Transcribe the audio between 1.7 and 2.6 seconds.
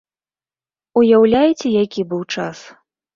які быў час!